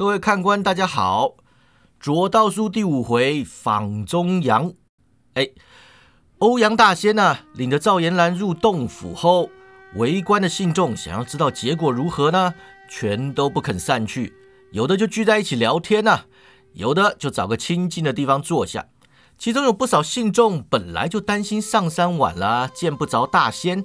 [0.00, 1.34] 各位看官，大家好。
[2.00, 4.72] 左道书第五回访中阳。
[5.34, 5.50] 哎，
[6.38, 9.50] 欧阳大仙呢，领着赵延兰入洞府后，
[9.96, 12.54] 围观的信众想要知道结果如何呢，
[12.88, 14.32] 全都不肯散去。
[14.72, 16.20] 有的就聚在一起聊天呐，
[16.72, 18.86] 有的就找个清静的地方坐下。
[19.36, 23.84] 其中有不少信众本来就担心上山晚了见不着大仙，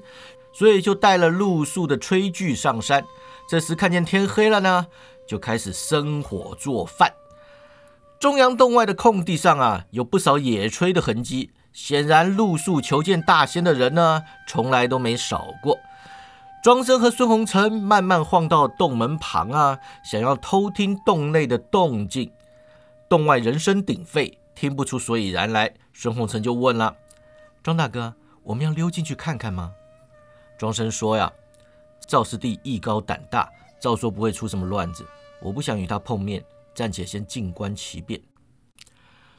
[0.54, 3.04] 所以就带了露宿的炊具上山。
[3.50, 4.88] 这时看见天黑了呢，
[5.28, 7.14] 就开始生火做饭。
[8.20, 11.52] 中央洞外的空地上啊，有不少野炊的痕迹。
[11.74, 15.78] 显然露宿求见大仙的人呢，从来都没少过。
[16.64, 22.32] 庄生和孙红尘慢慢晃到洞门旁啊，想要偷听洞内的动静。
[23.10, 25.74] 洞外人声鼎沸，听不出所以然来。
[25.94, 26.96] 孙红尘就问了
[27.62, 29.74] ：“庄大哥，我们要溜进去看看吗？”
[30.58, 31.30] 庄生说：“呀，
[32.08, 35.06] 赵师弟艺高胆大，照说不会出什么乱子。
[35.42, 36.44] 我不想与他碰面。”
[36.76, 38.22] 暂且先静观其变。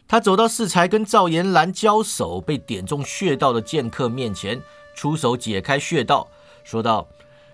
[0.09, 4.63] 他走到适才跟赵延兰交手被点中穴道的剑客面前，
[4.95, 6.27] 出手解开穴道，
[6.65, 7.07] 说道：“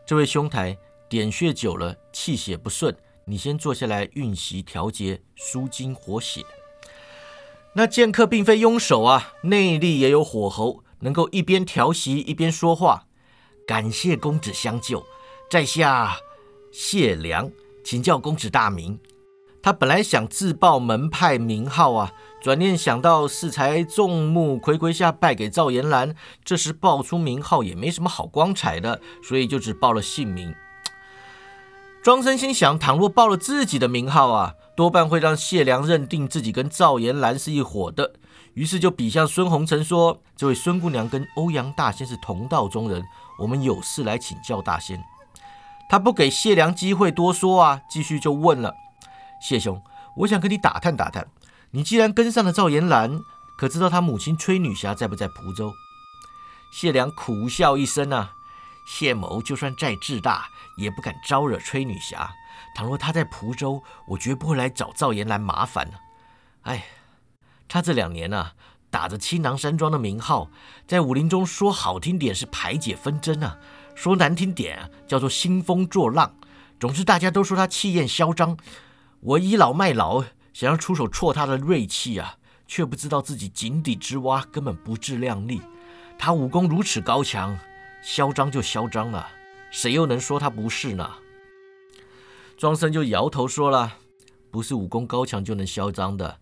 [0.06, 6.44] 这位兄台，点穴久了气血不顺，你先坐下来运息调节，舒筋活血。”
[7.74, 13.08] 那剑客并非庸手啊，内力也有火候，能够一边调息一边说话。
[13.66, 15.04] 感谢公子相救，
[15.50, 16.16] 在下
[16.72, 17.50] 谢良，
[17.84, 18.98] 请教公子大名。
[19.62, 30.54] 他本来想自报门派名号啊，转念想到适才众目睽睽下败给赵延兰，这时报出名号也没什么好光彩的，所以就只报了姓名。
[32.02, 38.14] 庄生心想，倘若报了自己的名号啊，多半会让谢良认定自己跟赵延兰是一伙的，
[38.54, 43.04] 于是就比向孙红尘说：“这位孙姑娘跟欧阳大仙是同道中人，
[43.38, 44.98] 我们有事来请教大仙。”
[45.92, 48.74] 他不给谢良机会多说啊，继续就问了。
[49.42, 49.84] 谢兄，
[50.16, 51.28] 我想跟你打探打探，
[51.72, 53.20] 你既然跟上了赵延兰，
[53.58, 55.70] 可知道他母亲崔女侠在不在蒲州？
[56.72, 58.32] 谢良苦笑一声啊，
[58.88, 60.46] 谢某就算再自大，
[60.78, 62.32] 也不敢招惹崔女侠。
[62.74, 65.98] 倘若她在蒲州，我绝不会来找赵延兰麻烦呢。
[66.62, 66.86] 哎，
[67.68, 68.54] 他这两年啊，
[68.88, 70.48] 打着青囊山庄的名号，
[70.86, 73.58] 在武林中说好听点是排解纷争啊，
[73.94, 76.34] 说难听点啊，叫做兴风作浪。
[76.80, 78.56] 总之，大家都说他气焰嚣张。
[79.20, 82.36] 我倚老卖老，想要出手挫他的锐气啊，
[82.66, 85.60] 却不知道自己井底之蛙根本不自量力。
[86.18, 87.56] 他武功如此高强，
[88.02, 89.28] 嚣张就嚣张了，
[89.70, 91.08] 谁又能说他不是呢？
[92.56, 93.98] 庄生就摇头说了
[94.50, 96.38] ：“不是武功高强就能嚣张的，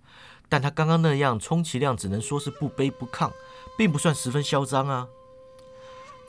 [0.49, 3.31] 但他刚刚那样，充其量只能说是不卑不亢，
[3.77, 5.06] 并不算十分嚣张啊。”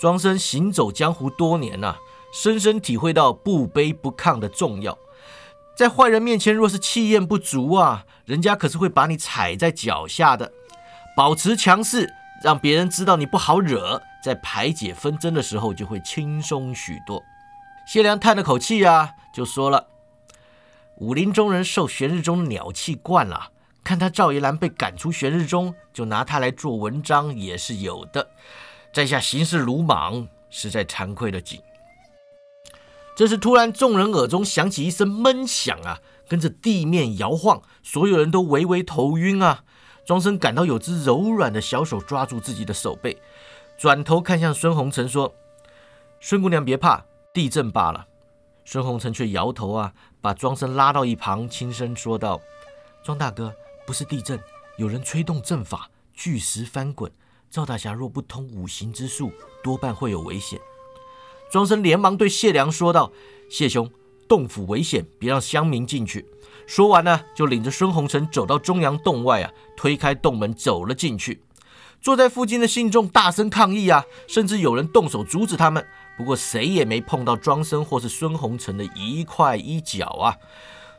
[0.01, 1.95] 庄生行走江湖多年呐，
[2.33, 4.97] 深深体会到不卑不亢的重要。
[5.75, 10.51] 在坏人面前，若是气焰不足啊，人家可是会把你踩在脚下的。
[11.15, 12.11] 保持强势，
[12.43, 17.21] 让别人知道你不好惹，在排解纷争的时候就会轻松许多。
[17.85, 19.85] 谢良叹了口气啊，就说了
[20.97, 23.51] ：“武林中人受玄日中鸟气惯了，
[23.83, 28.31] 看他赵一兰被赶出玄日中，就拿他来做文章也是有的。
[28.93, 31.61] 在下行事鲁莽，实在惭愧了紧。”
[33.15, 39.63] 这时，突然众人耳中响起一声闷响啊，跟着地面摇晃，所有人都微微头晕啊。
[40.03, 43.21] 庄生感到有只柔软的小手抓住自己的手背，
[43.77, 45.35] 转头看向孙红尘说
[46.19, 48.07] ：“孙姑娘别怕，地震罢了。”
[48.65, 52.41] 孙红尘却摇头啊，把庄生拉到一旁，轻声说道
[53.03, 53.53] ：“庄大哥，
[53.85, 54.39] 不是地震，
[54.77, 57.11] 有人吹动阵法，巨石翻滚。
[57.51, 59.31] 赵大侠若不通五行之术，
[59.61, 60.59] 多半会有危险。”
[61.51, 63.11] 庄生连忙对谢良说道
[63.51, 63.91] ：“谢兄，
[64.27, 66.25] 洞府危险，别让乡民进去。”
[66.65, 71.43] 说完呢，就领着孙红尘走到中央洞外啊，推开洞门走了进去。
[71.99, 75.85] 坐在附近的信众大声抗议啊，甚至有人动手阻止他们。
[76.17, 80.37] 不过谁也没碰到庄生或是孙红尘的一块一角啊。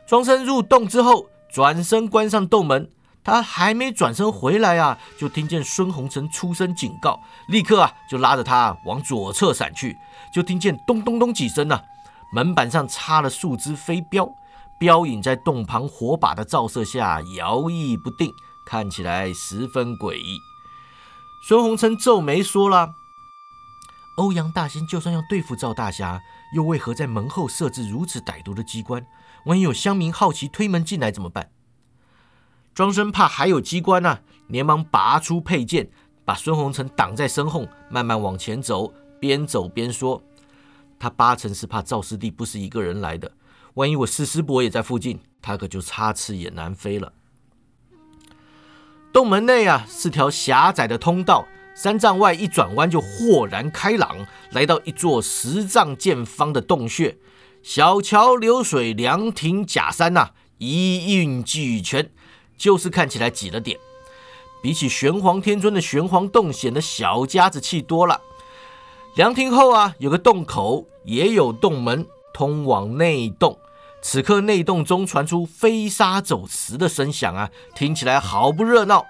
[0.05, 2.89] 庄生入洞之后，转身关上洞门。
[3.23, 9.97] 他还没转身回来啊，就听见孙红尘出声警告，立刻啊就拉着他往左侧闪去。
[10.33, 11.81] 就听见咚咚咚几声啊，
[12.33, 14.29] 门板上插了数只飞镖，
[14.79, 18.33] 镖影在洞旁火把的照射下摇曳不定，
[18.65, 20.37] 看起来十分诡异。
[21.47, 22.93] 孙红尘皱眉说了
[24.17, 26.21] ：“欧阳大仙就算要对付赵大侠，
[26.55, 29.05] 又为何在门后设置如此歹毒的机关？
[29.45, 31.49] 万一有乡民好奇推门进来怎么办？”
[32.73, 35.89] 庄生怕还有机关呢，连忙拔出佩剑，
[36.25, 38.91] 把孙红尘挡在身后，慢慢往前走。
[39.19, 40.21] 边走边说
[40.99, 43.31] ：“他八成是怕赵师弟不是一个人来的。
[43.75, 47.13] 万一我四师伯也在附近，他可就插翅也难飞了。
[49.13, 57.17] 洞门内啊，是条狭窄的通道，三丈外一转弯就豁然开朗，来到一座十丈见方的洞穴。
[57.61, 62.11] 小桥流水，凉亭假山呐，一应俱全，
[62.57, 63.79] 就是看起来挤了点。
[64.61, 68.21] 比起玄黄天尊的玄黄洞，显得小家子气多了。
[69.15, 73.59] 凉亭后啊，有个洞口，也有洞门通往内洞。
[74.01, 79.05] 此刻内洞中传出飞沙走石的声响啊，听起来好不热闹。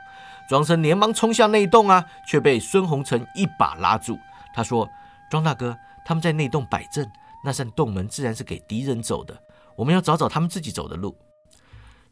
[0.50, 4.20] 庄生连忙冲向内洞啊，却被孙红尘一把拉住。
[4.54, 4.88] 他说
[5.32, 5.76] ：“庄大哥，
[6.06, 7.10] 他们在内洞摆阵，
[7.44, 9.36] 那扇洞门自然是给敌人走的。
[9.76, 11.18] 我们要找找他们自己走的路。”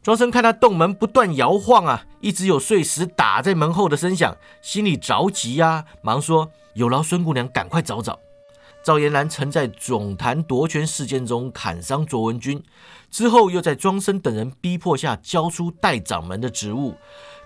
[0.02, 8.18] 庄生看他洞门不断摇晃啊，一直有碎石打在门后的声响，心里着急呀，忙说：“有劳孙姑娘赶快找找。”
[8.82, 12.60] 赵延兰曾在总坛夺权事件中砍伤卓文君，
[13.12, 16.96] 之后又在庄生等人逼迫下交出代掌门的职务，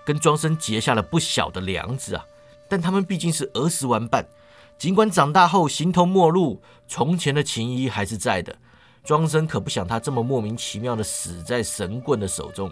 [0.03, 2.25] 跟庄生结下了不小的梁子啊。
[2.67, 4.25] 但他们毕竟是儿时玩伴，
[4.79, 8.55] 尽管长大后形同陌路，从前的情谊还是在的。
[9.07, 12.69] 庄生可不想他这么莫名其妙的死在神棍的手中。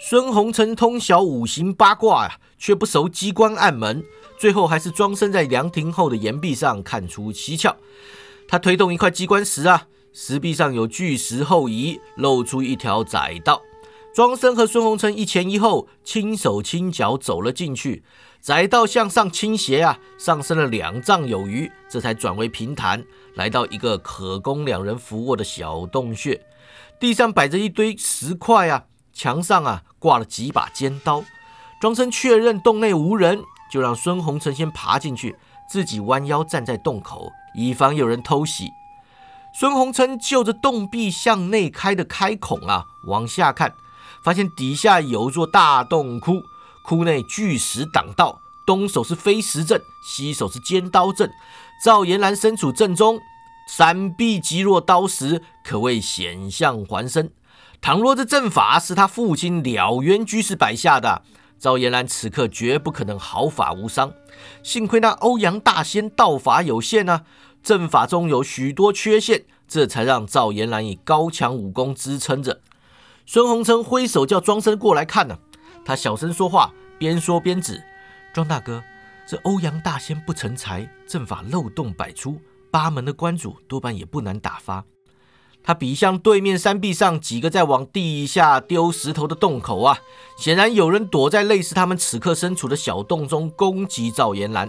[0.00, 4.02] 孙红尘通晓五行八卦呀，却不熟机关暗门。
[4.36, 7.76] 最后还是庄生在凉亭后的岩壁上看出蹊跷。
[8.48, 13.62] 他推动一块机关石啊，石壁上有巨石后移，露出一条窄道。
[14.12, 18.02] 庄生和孙红尘一前一后，轻手轻脚走了进去。
[18.44, 23.02] 窄道向上倾斜啊，上升了两丈有余，这才转为平坦，
[23.36, 26.44] 来到一个可供两人伏卧的小洞穴。
[27.00, 28.84] 地上摆着一堆石块啊。
[29.14, 31.24] 墙上啊挂了几把尖刀，
[31.80, 33.40] 庄生确认洞内无人，
[33.72, 35.36] 就让孙红尘先爬进去，
[35.70, 38.68] 自己弯腰站在洞口，以防有人偷袭。
[39.54, 43.72] 孙红尘就着洞壁向内开的开孔啊往下看，
[44.22, 46.42] 发现底下有座大洞窟，
[46.84, 51.32] 窟内巨石挡道，东手是飞石阵，西手是尖刀阵。
[51.82, 53.18] 赵延兰身处阵中，
[53.66, 57.30] 闪避击落刀石，可谓险象环生。
[57.80, 61.22] 倘若这阵法是他父亲了渊居士摆下的，
[61.58, 64.12] 赵延兰此刻绝不可能毫发无伤。
[64.62, 67.22] 幸亏那欧阳大仙道法有限呢，
[67.62, 72.60] 阵法中有许多缺陷，这才让赵延兰以高强武功支撑着。
[73.24, 75.38] 孙红尘挥手叫庄生过来看呢，
[75.84, 77.82] 他小声说话，边说边指
[78.32, 78.82] ：“庄大哥，
[79.26, 82.40] 这欧阳大仙不成才，阵法漏洞百出，
[82.70, 84.84] 八门的关主多半也不难打发。”
[85.66, 89.98] 他比向对面山壁上几个在往地下丢石头的洞口啊，
[90.36, 94.68] 显然有人躲在类似他们此刻身处的小洞中攻击赵延兰。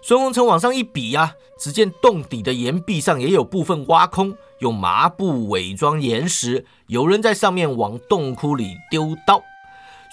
[0.00, 9.42] 孙红尘往上一比啊，只见洞底的岩壁上也有部分挖空，用麻布伪装岩石，有人在上面往洞窟里丢刀。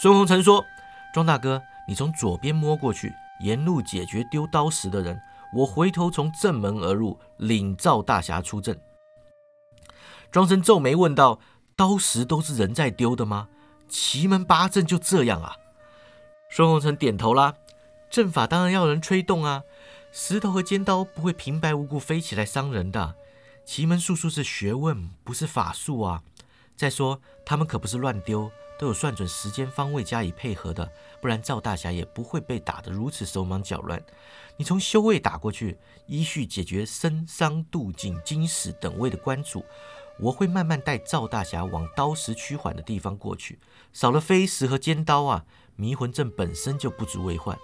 [0.01, 0.65] 孙红尘说
[1.13, 5.21] ：“庄大哥，你从左边摸过去，沿路解决丢刀石的人，
[5.53, 8.81] 我回头从正门而入，领赵大侠出阵。”
[10.31, 11.39] 庄生皱眉问道
[11.77, 13.49] ：“刀石都是人在丢的吗？
[13.87, 15.55] 奇门八阵就这样啊？”
[16.49, 17.53] 孙红尘点头啦
[18.09, 19.61] ：“阵法当然要人吹动啊，
[20.11, 23.13] 石头和尖刀不会平白无故飞起来伤人的。
[23.63, 26.23] 奇门术数是学问，不是法术啊。
[26.75, 28.49] 再说他们可不是乱丢，
[28.81, 34.01] 都有算准时间方位加以配合的，不然赵大侠也不会被打得如此手忙脚乱。
[34.57, 39.63] 你从修位打过去，依序解决生伤度景金石等位的关主。”
[40.19, 43.59] 我会慢慢带赵大侠往刀石趋缓的地方过去，
[43.93, 45.45] 少了飞石和尖刀啊，
[45.75, 47.57] 迷魂阵本身就不足为患。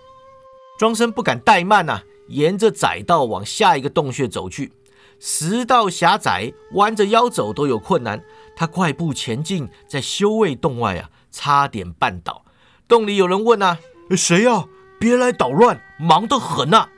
[0.77, 4.71] 庄生不敢怠慢呐，沿着窄道往下一个洞穴走去。
[5.19, 8.23] 石道狭窄，弯着腰走都有困难。
[8.57, 12.43] 他快步前进，在修卫洞外啊，差点绊倒。
[12.87, 13.77] 洞里有人问啊
[14.17, 14.65] ：“谁呀？
[14.99, 16.89] 别来捣乱，忙得很呐！”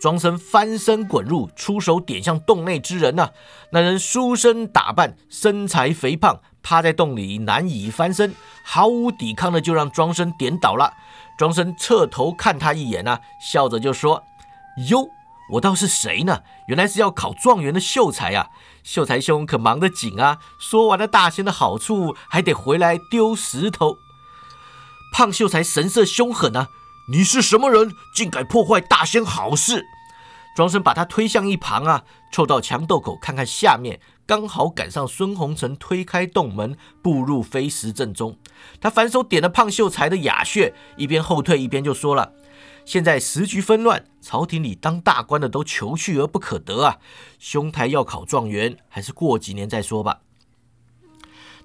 [0.00, 3.30] 庄生翻身滚入，出手点向洞内之人呐。
[3.70, 10.94] 那人书生打扮，身材肥胖，趴在洞里难以翻身，毫无抵抗的就让庄生点倒了。
[11.36, 14.22] 庄生侧头看他一眼呐，笑着就说
[14.88, 15.08] ：“哟，
[15.52, 16.40] 我倒是谁呢？
[16.68, 18.48] 原来是要考状元的秀才呀！
[18.82, 20.38] 秀才兄可忙得紧啊！
[20.58, 23.98] 说完了大仙的好处，还得回来丢石头。”
[25.12, 26.68] 胖秀才神色凶狠啊。
[27.10, 29.84] 你是什么人，竟敢破坏大仙好事？
[30.56, 38.38] 庄生把他推向一旁啊，凑到墙洞口看看下面，刚好赶上孙红尘推开洞门，步入飞石阵中。
[38.80, 42.32] 他反手点了胖秀才的哑穴，一边后退一边就说了
[42.84, 46.98] ：“现在时局纷乱，朝廷里当大官的都求去而不可得啊，
[47.38, 50.20] 兄台要考状元，还是过几年再说吧。”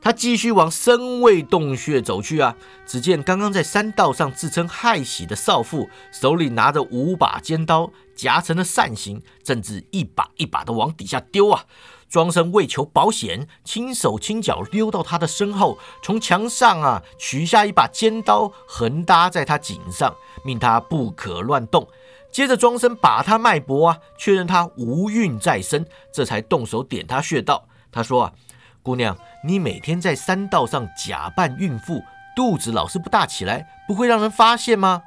[0.01, 2.55] 他继续往深位洞穴走去啊。
[2.85, 11.65] 只见刚刚在山道上自称害喜的少妇，手里拿着五把尖刀，夹成了扇形，甚至一把一把的往底下丢啊。
[12.09, 21.87] 庄生为求保险，轻手轻脚溜到他的身后，从墙上啊取下一把尖刀，横搭在他颈上，命他不可乱动。
[22.31, 27.65] 接着庄生把他脉搏啊，确认他无孕在身，这才动手点他穴道。
[27.91, 28.33] 他说啊，
[28.81, 32.01] 姑娘，你每天在山道上假扮孕妇，
[32.35, 35.03] 肚子老是不大起来，不会让人发现吗？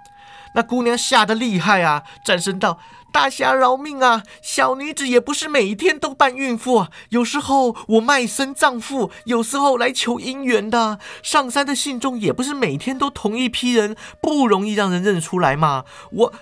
[0.54, 2.78] 那姑娘吓得厉害啊，战声道。
[3.12, 4.22] 大侠饶命啊！
[4.40, 10.98] 小女子也不是每天都扮孕妇，有时候我卖身葬父，有时候来求姻缘的。
[11.22, 15.84] 上山的信众也不是每天都同一批人，不容易让人认出来嘛。
[16.10, 16.32] 我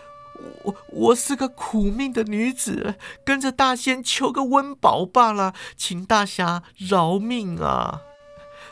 [0.62, 8.02] 我我是个苦命的女子，跟着大仙求个温饱罢了，请大侠饶命啊！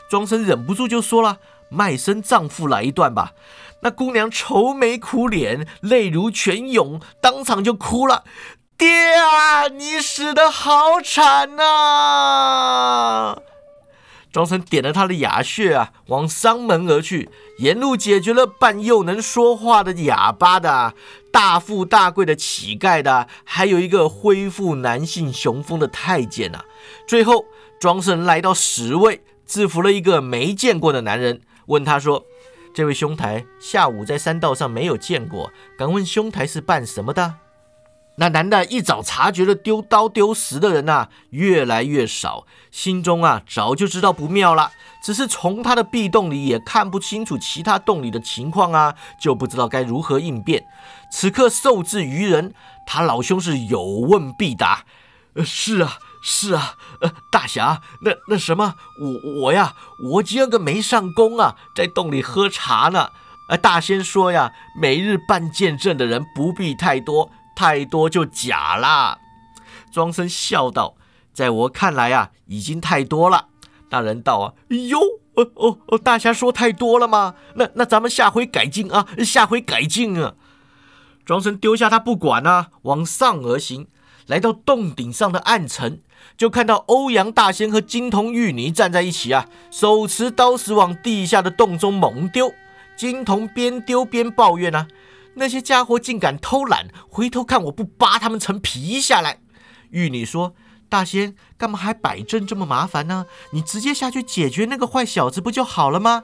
[0.09, 1.37] 庄生忍不住就说了
[1.69, 3.33] ：“卖身葬父来一段吧。”
[3.81, 8.23] 那姑娘愁眉苦脸，泪如泉涌，当场就哭了。
[8.77, 13.37] 爹啊，你死的好惨呐！
[14.31, 20.93] 庄生点了他的哑穴啊，往商门而去，沿路解决了半又能说话的哑巴的、
[21.31, 26.63] 大富大贵的乞丐的，还有一个恢复男性雄风的太监呐。
[27.07, 27.45] 最后，
[27.79, 32.25] 庄生来到十位，制服了一个没见过的男人，问他说。
[32.73, 37.35] 这位兄台下午在山道上没有见过，敢问兄台是办什么的？
[38.15, 44.71] 那男的一早察觉了丢刀丢石的人呐越来越少，心中啊早就知道不妙了，
[45.01, 50.65] 只是从他的壁洞里也看不清楚其他洞里的情况啊，就不知道该如何应变。
[51.09, 52.53] 此刻受制于人，
[52.85, 54.83] 他老兄是有问必答。
[55.33, 55.97] 呃，是啊。
[56.21, 59.75] 是啊，呃，大侠，那那什么，我我呀，
[60.11, 63.09] 我今个没上工啊，在洞里喝茶呢。
[63.49, 69.17] 呃，大仙说呀，每日办见证的人不必太多，太多就假啦。
[69.91, 70.95] 庄生笑道
[71.33, 73.47] ：“在我看来啊，已经太多了。”
[73.89, 74.99] 那人道啊：“哟，
[75.33, 77.33] 哦哦哦，大侠说太多了吗？
[77.55, 80.35] 那那咱们下回改进啊，下回改进啊。”
[81.25, 83.87] 庄生丢下他不管啊，往上而行，
[84.29, 85.99] 来到洞顶上的暗层。
[86.37, 92.53] 就看到欧阳大仙和金童玉女站在一起啊，手持刀石往地下的洞中猛丢。
[92.95, 94.87] 金童边丢边抱怨啊
[95.35, 99.39] ：“那些家伙竟敢偷懒，回头看我不扒他们层皮下来。”
[99.91, 100.53] 玉女说
[100.87, 103.25] ：“大仙，干嘛还摆阵这么麻烦呢？
[103.51, 106.23] 你直接下去解决那个坏小子不就好了吗？”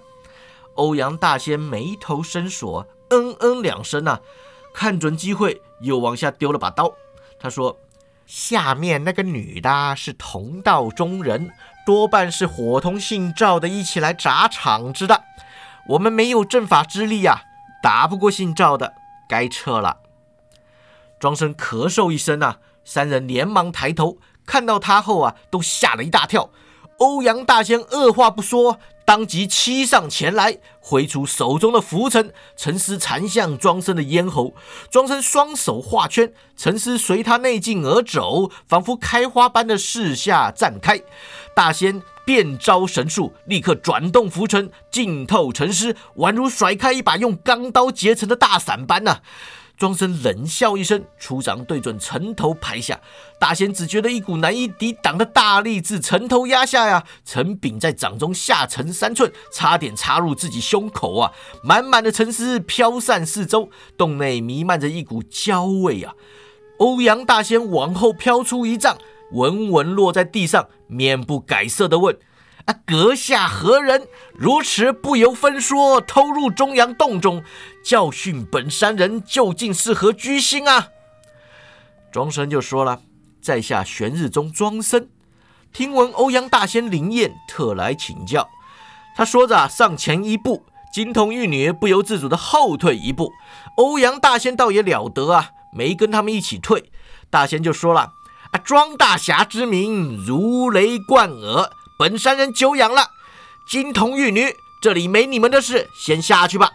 [0.76, 4.20] 欧阳大仙眉头深锁，嗯嗯两声啊，
[4.74, 6.94] 看准机会又往下丢了把刀。
[7.40, 7.78] 他说。
[8.26, 11.52] 下面那个女的是同道中人，
[11.86, 15.24] 多半是伙同姓赵的一起来砸场子的。
[15.90, 17.44] 我们没有阵法之力呀，
[17.84, 18.94] 打不过姓赵的，
[19.30, 19.98] 该撤了。
[21.20, 26.50] 庄生咳嗽一声啊，三人连忙抬头，看到他后啊，都吓了一大跳。
[26.98, 28.80] 欧阳大仙二话不说。
[29.06, 34.56] 当即欺上前来，挥出手中的拂尘，沉思缠向庄生的咽喉。
[34.90, 41.00] 庄生双手画圈，沉思随他内劲而走，仿佛开花般的四下绽开。
[41.56, 49.20] 大仙变招神术，立刻转动拂尘，浸透沉思，宛如甩开一把用钢刀结成的大伞般呐。
[49.78, 53.00] 庄生冷笑一声，出掌对准城头拍下。
[53.40, 61.32] 大仙只觉得一股难以抵挡的大力自城头压下呀，陈柄在掌中下沉三寸，差点插入自己胸口啊！
[61.64, 66.14] 满满的沉丝飘散四周，洞内弥漫着一股焦味啊！
[66.80, 68.98] 欧阳大仙往后飘出一丈，
[69.32, 72.18] 稳稳落在地上，面不改色地问。
[72.66, 72.76] 啊！
[72.86, 74.08] 阁下何人？
[74.34, 77.44] 如此不由分说偷入中阳洞中，
[77.84, 80.90] 教训本山人究竟是何居心啊？
[82.12, 83.02] 庄生就说了
[83.42, 85.10] ：“在下玄日宗庄生，
[85.72, 88.50] 听闻欧阳大仙灵验，特来请教。”
[89.16, 93.32] 他说着上前一步，金童玉女不由自主的后退一步。
[93.78, 96.92] 欧阳大仙倒也了得啊，没跟他们一起退。
[97.30, 98.14] 大仙就说了
[98.52, 103.12] ：“啊，庄大侠之名如雷贯耳。”本山人久仰了，
[103.66, 106.70] 金童玉女，这里没你们的事，先下去吧。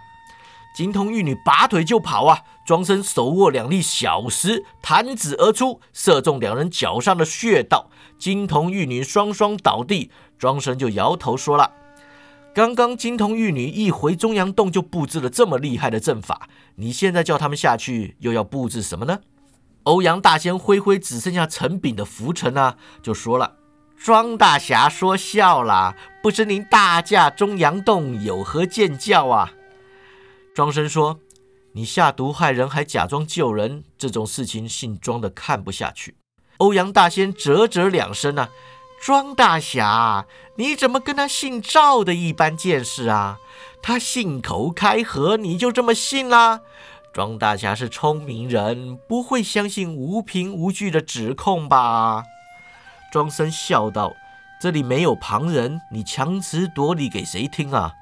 [0.75, 2.41] 金童玉女拔腿就跑啊！
[2.65, 7.91] 庄生手握两粒小石，弹指而出，射中两人脚上的穴道。
[8.19, 11.71] 金童玉女双双倒地，庄生就摇头说了
[12.55, 19.19] ：“刚刚金童玉女一回中阳洞就布置了这么厉害的阵法，你现在叫他们下去，又要布置什么呢？”
[19.85, 23.57] 欧阳大仙挥挥只剩下陈炳的浮尘啊，就说了。
[24.03, 29.53] 庄大侠说笑啦，不知您大驾中阳洞有何见教啊？
[30.55, 31.21] 庄生说
[31.73, 36.17] ：“你下毒害人，还假装救人，这种事情姓庄的看不下去。”
[36.57, 38.49] 欧阳大仙啧啧两声啊，
[39.03, 40.25] 庄大侠，
[40.57, 43.39] 你怎么跟他姓赵的一般见识啊？
[43.83, 46.63] 他信口开河，你就这么信啦？
[47.13, 52.25] 庄大侠是聪明人，不会相信无凭无据的指控吧？
[53.11, 54.15] 庄生笑道
[54.61, 57.95] ：“这里没有旁人，你强词夺理给谁听啊？”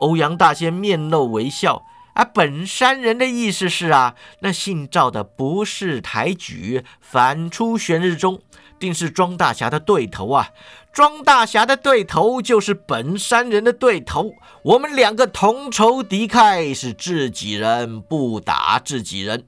[0.00, 8.40] 欧阳大仙面露微笑：“啊，本山人的意思是啊，那姓赵的不是抬举，反出玄日中，
[8.78, 10.50] 定是庄大侠的对头啊！
[10.92, 19.46] 庄大侠的对头就是本山人的对头，我们两个同仇敌忾，是自己人不打自己人。”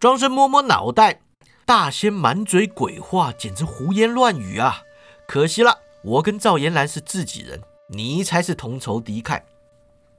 [0.00, 1.20] 庄生摸摸脑袋。
[1.66, 4.82] 大仙满嘴鬼话，简直胡言乱语啊！
[5.26, 9.40] 可惜了，我跟赵延兰是自己人，你才是同仇敌忾。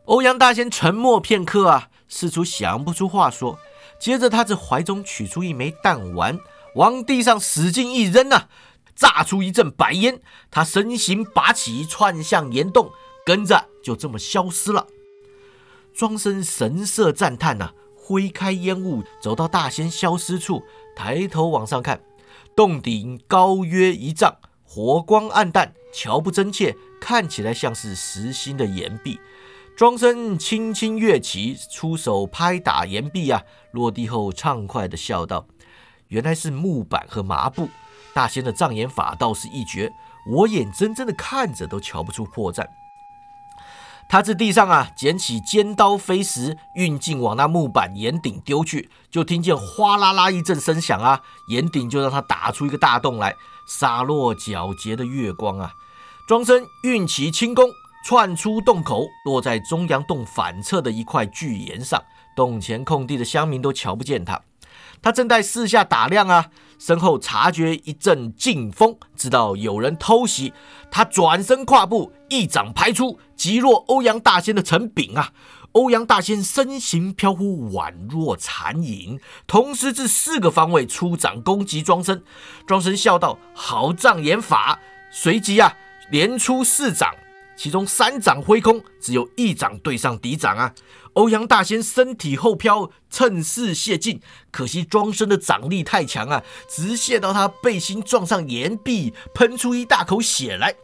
[0.06, 3.60] 欧阳大仙沉默片刻啊，四处想不出话说。
[4.00, 6.40] 接着，他自怀中取出一枚弹丸，
[6.74, 8.50] 往地上使劲一扔啊，
[8.96, 10.20] 炸出一阵白烟。
[10.50, 12.92] 他身形拔起，窜向岩洞，
[13.24, 14.88] 跟着就这么消失了。
[15.94, 17.72] 庄生神色赞叹呐，
[18.06, 20.62] 挥开烟雾，走到大仙消失处。
[20.96, 22.00] 抬头往上看，
[22.56, 29.20] 洞顶高约一丈，火光暗淡，瞧不真切，看起来像是实心的岩壁。
[29.76, 35.48] 庄生轻轻跃起，出手拍打岩壁啊，落地后畅快地笑道
[36.10, 37.68] ：“原来是木板和麻布。
[38.14, 39.92] 大仙的障眼法倒是一绝，
[40.32, 42.64] 我眼睁睁地看着都瞧不出破绽。”
[44.08, 53.36] 他自地上啊捡起尖刀飞石，运劲往那木板岩顶丢去，就听见哗啦啦一阵声响啊，岩顶就让他打出一个大洞来，
[53.68, 55.74] 洒落皎洁的月光啊。
[56.28, 57.70] 庄生运起轻功，
[58.06, 62.02] 窜出洞口，落在中央洞反侧的一块巨岩上，
[62.36, 64.40] 洞前空地的乡民都瞧不见他。
[65.06, 66.48] 他正在四下打量啊，
[66.80, 70.52] 身后察觉一阵劲风，知道有人偷袭。
[70.90, 75.32] 他转身跨步，一掌拍出，击落欧阳大仙的成柄啊！
[75.74, 82.24] 欧阳大仙身形飘忽，宛若残影，同时自四个方位出掌攻击庄生。
[82.66, 84.80] 庄生笑道：“好障眼法！”
[85.14, 85.78] 随即啊，
[86.10, 87.14] 连出四掌，
[87.56, 90.74] 其中三掌挥空，只有一掌对上敌掌啊！
[91.16, 100.76] 欧阳大仙身体后飘，趁势泄劲，可惜庄生的掌力太强啊，直泄到他背心撞上岩壁，喷出一大口血来。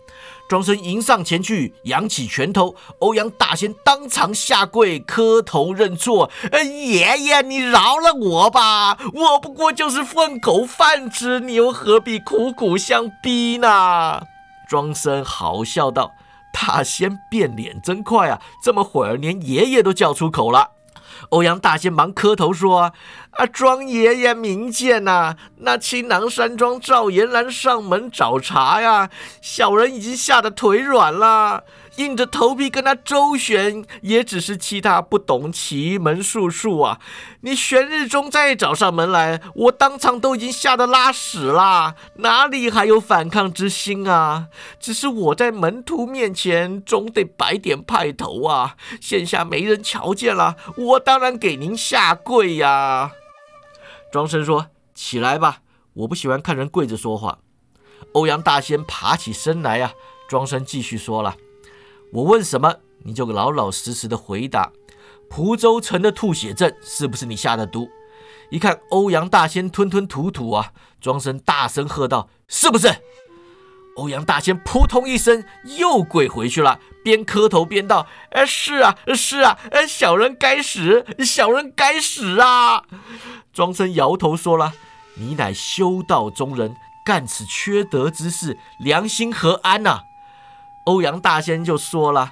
[0.48, 14.22] 庄生迎上前去，扬起拳头，欧阳大仙当场下跪磕头认错：“呃爷爷，你饶了我吧，我不过就是混口饭吃，你又何必苦苦相逼呢？”
[14.68, 16.14] 庄生好笑道。
[16.54, 18.40] 大仙变脸真快啊！
[18.64, 20.72] 这么会儿，连爷爷都叫出口了。
[21.30, 22.94] 欧阳大仙忙磕头说
[23.38, 25.36] ：“啊，庄爷爷明鉴呐！
[25.58, 29.10] 那青囊山庄赵延兰上门找茬呀，
[29.42, 31.64] 小人已经吓得腿软了。”
[31.98, 37.00] 硬着头皮跟他周旋，也只是气他不懂奇门术数啊！
[37.42, 44.48] 你玄日中再找上门来，我当场都已经吓得拉屎啦，哪里还有反抗之心啊？
[44.80, 48.76] 只是我在门徒面前总得摆点派头啊！
[49.02, 53.12] 现下没人瞧见了，我当然给您下跪呀！
[54.12, 55.60] 庄生说：“起来吧，
[55.94, 57.40] 我不喜欢看人跪着说话。”
[58.14, 59.92] 欧阳大仙爬起身来呀，
[60.28, 61.36] 庄生继续说了。
[62.14, 64.72] 我问什么，你就老老实实的回答。
[65.30, 67.90] 蒲州城的吐血阵是不是你下的毒？
[68.50, 72.94] 一看欧阳大仙吞吞吐吐啊，庄生大声喝道：“是不是？”
[73.96, 75.44] 欧阳大仙扑通一声
[75.78, 82.84] 又跪回去了，边磕头边道：“哎，是啊，是啊，哎，小人该死，小人该死啊！”
[83.54, 84.74] 庄生摇头说了
[85.16, 90.02] ：“你乃修道中人，干此缺德之事，良心何安呐？”
[90.86, 92.32] 欧阳大仙就说了：“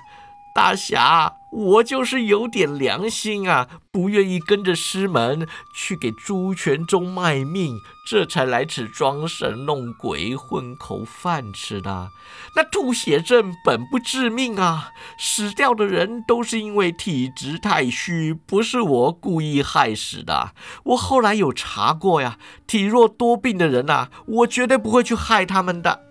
[0.55, 7.77] 大侠，我就是有点良心啊，不愿意跟着师门去给朱全忠卖命，
[8.09, 12.09] 这才来此装神弄鬼，混口饭吃的。
[12.55, 20.53] 那吐血症本不致命啊，死掉的人都是因为体质太虚，不是我故意害死的。
[20.83, 26.05] 我后来有查过呀，体弱多病的人呐，我绝对不会去害他们的。”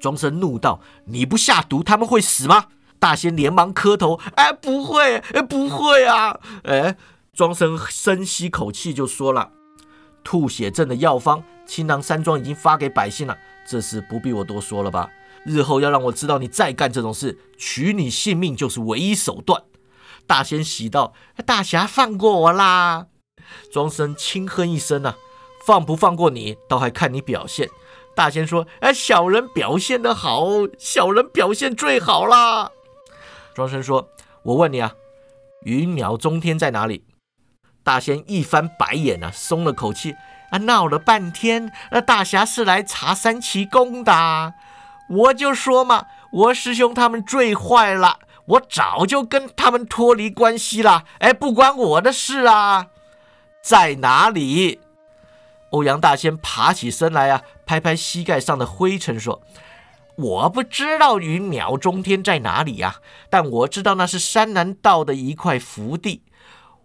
[0.00, 2.66] 庄生怒道：“你不下毒，他们会死吗？”
[2.98, 6.96] 大仙连忙磕头：“哎，不会，哎，不会啊！”哎，
[7.32, 9.50] 庄生深吸口气就说了
[10.24, 13.36] ：“吐血症的药方，青囊山庄已经发给百姓了，
[13.66, 15.08] 这事不必我多说了吧？
[15.46, 19.62] 日后要让我知道你再干这种事，取你性命就是唯一手段。
[20.26, 21.14] 大仙喜道
[21.46, 23.06] ：“大侠放过我啦！”
[23.72, 25.16] 庄生轻哼一声啊，
[25.66, 27.70] 放不放过你，倒还看你表现。
[28.14, 30.46] 大仙说：“哎，小人表现的好，
[30.78, 32.70] 小人表现最好啦。”
[33.54, 34.08] 庄生说
[34.44, 34.92] ：“我问你啊，
[35.64, 37.04] 云鸟中天在哪里？”
[37.82, 40.14] 大仙一翻白眼啊，松了口气
[40.50, 44.54] 啊，闹了半天，那大侠是来查三奇功的。
[45.08, 51.04] 我就说嘛，我师兄他们最坏了，我早就跟他们脱离关系了。
[51.20, 52.88] 哎，不关我的事啊，
[53.62, 54.80] 在哪里？
[55.70, 59.40] 欧阳大仙爬起身来啊，拍拍膝盖上的灰尘说
[60.16, 62.96] ：“我不知道云鸟中天在哪里呀，
[63.28, 66.22] 但我知道那是山南道的一块福地。”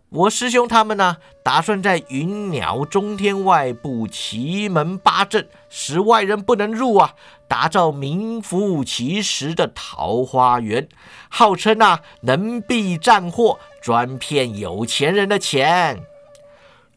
[0.10, 7.16] 我师兄他们呢，打算在云鸟中天外布奇门八阵，使外人不能入啊，
[7.50, 10.88] 打造名副其实的桃花源，
[11.28, 16.04] 号称啊能避战祸，专骗有钱人的钱。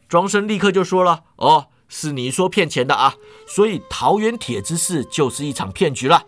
[0.08, 6.26] 庄生立刻就说了：“哦，是你说骗钱的啊，所以桃园铁之事就是一场骗局了。”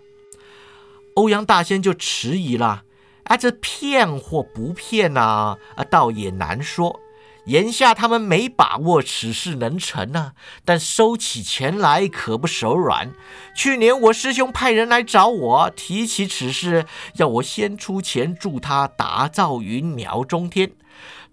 [1.17, 2.85] 欧阳大仙就迟疑了。
[3.25, 5.59] 啊，这骗或不骗呢？
[5.77, 6.99] 啊，倒也难说。
[7.47, 10.33] 眼下他们没把握此事能成呢，
[10.65, 13.13] 但收起钱来可不手软。
[13.55, 20.73] 去年我师兄派人来找我，提起此事，要我先出钱助他打造云鸟中天。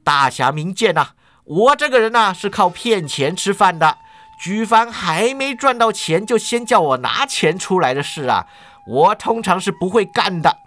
[0.03, 1.09] 大侠明鉴呐，
[1.43, 3.97] 我这个人呐是靠骗钱吃饭的。
[4.39, 8.45] 举凡还没赚到钱就先叫我拿钱出来的事啊，
[8.87, 10.57] 我通常是不会干的。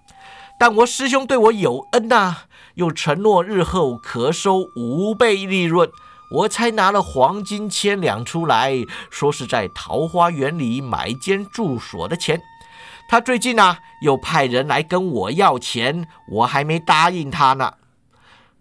[0.59, 2.38] 但我师兄对我有恩呐，
[2.74, 5.90] 又承诺日后可收五倍利润，
[6.33, 8.74] 我才拿了黄金千两出来，
[9.11, 12.42] 说是在桃花源里买间住所的钱。
[13.09, 17.74] 他最近呢又派人来跟我要钱，我还没答应他呢。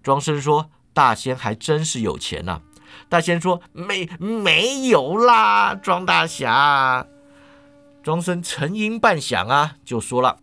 [0.02, 2.62] 庄生说：“大仙还真是有钱呐。”
[3.10, 7.06] 大仙说：“没没有啦，庄大侠。”
[8.04, 10.38] 庄生沉吟半晌啊，就说了。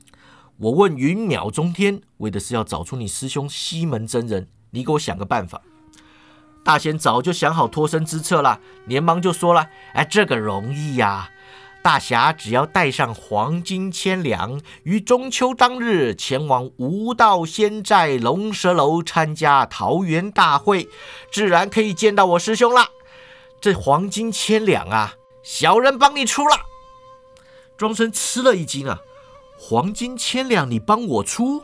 [0.59, 4.49] 我问云渺中天，为的是要找出你师兄西门真人。
[4.71, 5.63] 你给我想个办法。
[6.65, 11.31] 大仙早就想好脱身之策了，连忙就说了：“哎，这个容易呀！
[11.87, 20.89] 大侠只要带上黄金千两，于中秋当日前往无道仙寨龙蛇楼参加桃园大会，
[21.31, 22.89] 自然可以见到我师兄了。
[23.61, 26.57] 这黄金千两啊，小人帮你出了。”
[27.79, 28.99] 庄生吃了一惊啊！
[29.57, 31.63] 黄金千两，你帮我出？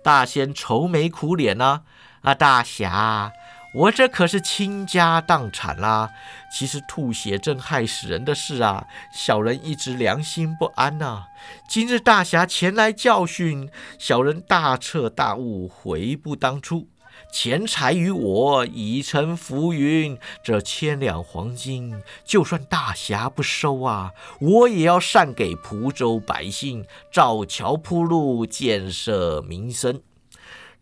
[0.00, 1.82] 大仙愁眉苦脸呢。
[2.20, 3.32] 啊，大侠，
[3.72, 6.10] 我这可是倾家荡产啦！
[6.52, 11.26] 其实吐血症害死人的事啊，小人一直良心不安呐。
[11.68, 16.88] 今日大侠前来教训，小人大彻大悟，悔不当初。
[17.32, 30.02] 钱财于我已成浮云，这千两黄金，就算大侠不收啊，我也要善给蒲州百姓，造桥铺路，建设民生。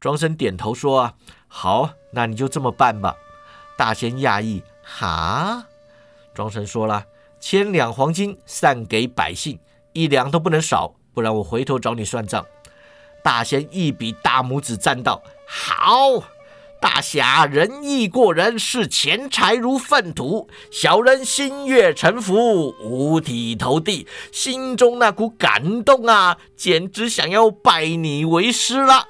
[0.01, 1.15] 庄生点头说：“啊，
[1.49, 3.17] 好，那你就这么办吧。”
[3.77, 5.67] 大仙讶异：“哈？”
[6.35, 7.07] 庄生说了
[7.41, 9.59] ：“千两黄金散给百姓，
[9.93, 12.47] 一两都不能少，不然我回头找你算账。”
[13.25, 16.23] 大仙一比大拇指，赞道：“好。”
[16.81, 20.49] 大侠仁义过人，视钱财如粪土。
[20.71, 29.09] 小人心悦诚服，五体投地，心中那股感动啊，简直想要拜你为师了。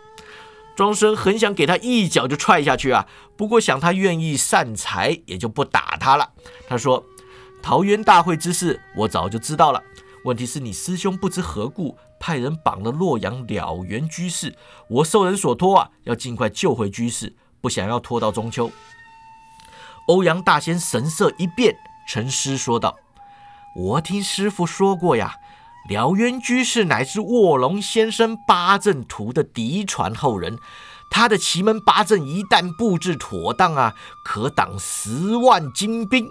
[0.78, 6.30] 庄生很想给他一脚就踹下去啊，不过想他愿意散财，也就不打他了。
[6.68, 7.04] 他说
[7.60, 9.82] ：“桃园大会之事，我早就知道了。
[10.24, 14.54] 问题是你师兄不知何故，派人绑了洛阳了缘居士，
[14.88, 18.70] 我受人所托啊，要尽快救回居士。”不想要拖到中秋。
[20.06, 21.76] 欧阳大仙神色一变，
[22.08, 22.96] 沉思说道
[23.74, 25.34] ：“我听师傅说过呀，
[25.88, 30.58] 了渊居士乃是卧龙先生八阵图的嫡传后人，
[31.10, 36.30] 他的奇门八阵一旦布置妥当啊，可挡十万精兵。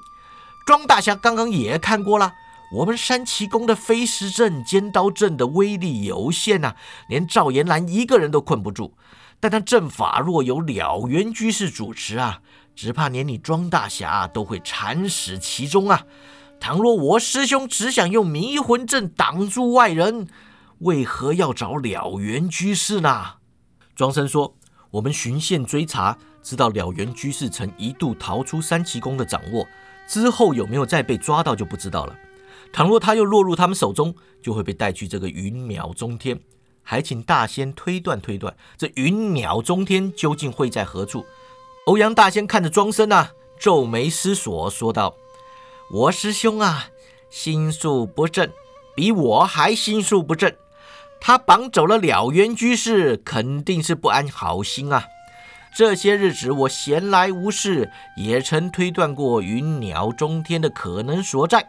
[0.65, 2.33] 庄大侠刚刚也看过了，
[2.75, 6.75] 我们山奇宫的飞石阵、尖刀阵的威力有限呐，
[7.09, 8.93] 连赵延兰一个人都困不住。”
[9.39, 12.41] 但他阵法若有了缘居士主持啊，
[12.75, 16.03] 只怕连你庄大侠都会惨死其中啊！
[16.59, 20.27] 倘若我师兄只想用迷魂阵挡住外人，
[20.79, 23.35] 为何要找了缘居士呢？
[23.95, 24.55] 庄生说
[24.91, 29.65] ：“我们循线追查，知道了缘居士曾一度逃出三奇宫的掌握，
[30.07, 32.15] 之后有没有再被抓到就不知道了。
[32.73, 36.39] 倘若他又落入他们手中，就会被带去这个云鸟中天。
[36.83, 41.25] 还请大仙推断推断，这云鸟中天究竟会在何处？
[41.85, 45.15] 欧阳大仙看着庄生啊，皱眉思索，说道
[45.89, 46.87] ：“我师兄啊，
[47.29, 48.49] 心术不正，
[48.93, 50.53] 比我还心术不正。
[51.21, 55.05] 他绑走了了渊居士，肯定是不安好心啊。
[55.73, 61.65] 这些日子我闲来无事，也曾推断过云鸟中天的可能所在。”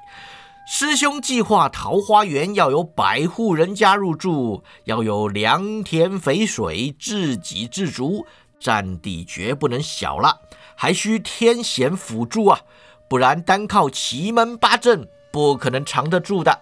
[0.66, 8.26] 师兄计划桃花源要有百户人家入住，要有良田肥水，自给自足，
[8.59, 10.40] 占地绝不能小了，
[10.74, 12.61] 还需天险辅助啊！
[13.09, 16.61] 不然单靠奇门八阵不可能藏得住的。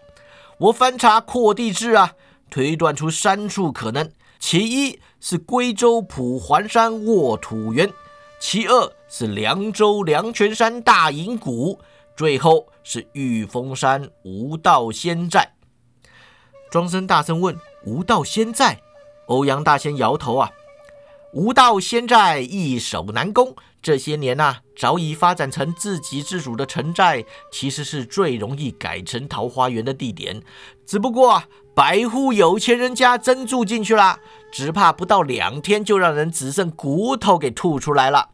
[0.59, 2.15] 我翻查扩地志啊，
[2.51, 7.93] 推断出三处可能：其一是归州普环山卧土原，
[8.39, 11.81] 其二是凉州凉泉山大隐谷。
[12.17, 15.53] 最后是玉峰山无道仙寨。
[16.71, 17.55] 庄生大声问
[17.85, 18.81] ：“无道仙寨？”
[19.29, 20.51] 欧阳大仙摇头啊
[21.35, 23.55] ：“无道仙寨易守难攻，
[23.87, 30.43] 这些年呐，早已发展成自给自足的城寨，其实是最容易改成桃花源的地点。
[30.85, 34.19] 只不过百户有钱人家真住进去了，
[34.51, 38.31] 只怕不到两天就让人只剩骨头给吐出来了。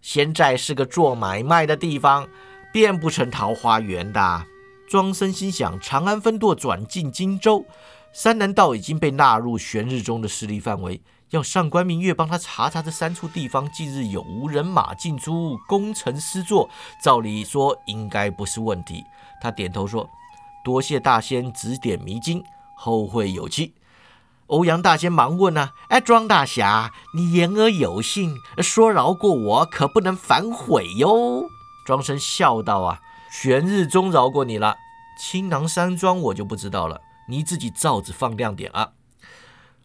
[0.00, 2.28] 现在是个做买卖的地方。”
[2.72, 4.46] 变不成桃花源的。
[4.88, 7.66] 庄生心想：长安分舵转进荆州，
[8.12, 11.00] 山南道已经被纳入玄日宗的势力范围。
[11.34, 16.70] 要上官明月帮他查查这三处地方近日有无人马进出、攻城施作，
[17.02, 19.04] 照理说应该不是问题。
[19.42, 20.08] 他点头说
[20.64, 22.44] ：“多谢大仙指点迷津，
[22.76, 23.74] 后会有期。”
[24.46, 25.70] 欧阳大仙忙问：“呢？
[25.88, 31.48] 哎，庄大侠，你言而有信，说饶过我，可不能反悔哟。”
[31.84, 34.76] 庄生笑道：“啊，玄日宗饶过你了，
[35.18, 38.92] 青囊山庄我就不知道了，你自己照着放亮点啊。”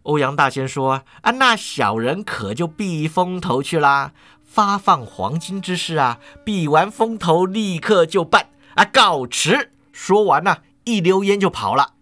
[0.03, 11.93] 欧阳大仙说：“啊，那小人可就避风头去啦，发放黄金之事啊，避完风头立刻就办啊，告辞。”说完呢，一溜烟就跑了。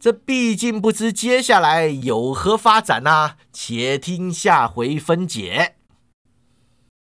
[0.00, 5.76] 这毕竟不知接下来有何发展呐，且听下回分解。